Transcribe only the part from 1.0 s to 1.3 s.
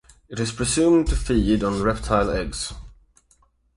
to